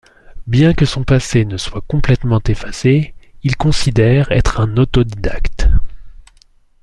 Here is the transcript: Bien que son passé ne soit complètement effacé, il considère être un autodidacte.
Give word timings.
Bien 0.47 0.73
que 0.73 0.87
son 0.87 1.03
passé 1.03 1.45
ne 1.45 1.57
soit 1.57 1.85
complètement 1.87 2.41
effacé, 2.47 3.13
il 3.43 3.55
considère 3.55 4.31
être 4.31 4.59
un 4.59 4.77
autodidacte. 4.77 5.67